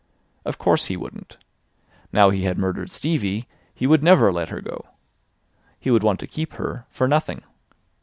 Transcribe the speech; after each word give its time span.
Of 0.45 0.57
course 0.57 0.85
he 0.85 0.97
wouldn't. 0.97 1.37
Now 2.11 2.31
he 2.31 2.45
had 2.45 2.57
murdered 2.57 2.89
Stevie 2.91 3.47
he 3.71 3.85
would 3.85 4.01
never 4.01 4.31
let 4.33 4.49
her 4.49 4.59
go. 4.59 4.87
He 5.79 5.91
would 5.91 6.01
want 6.01 6.19
to 6.21 6.25
keep 6.25 6.53
her 6.53 6.87
for 6.89 7.07
nothing. 7.07 7.43